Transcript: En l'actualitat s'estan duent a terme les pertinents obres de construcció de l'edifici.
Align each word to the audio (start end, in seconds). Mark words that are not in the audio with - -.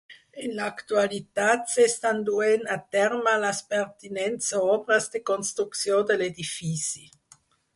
En 0.43 0.53
l'actualitat 0.59 1.67
s'estan 1.73 2.23
duent 2.31 2.65
a 2.77 2.79
terme 2.95 3.35
les 3.43 3.59
pertinents 3.75 4.49
obres 4.63 5.09
de 5.17 5.23
construcció 5.33 6.01
de 6.13 6.19
l'edifici. 6.23 7.07